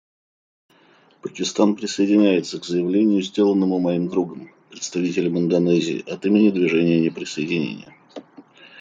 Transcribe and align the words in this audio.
Пакистан 1.21 1.75
присоединяется 1.75 2.59
к 2.59 2.65
заявлению, 2.65 3.21
сделанному 3.21 3.77
моим 3.77 4.07
другом— 4.07 4.49
представителем 4.71 5.37
Индонезии— 5.37 6.03
от 6.09 6.25
имени 6.25 6.49
Движения 6.49 6.99
неприсоединения. 6.99 7.95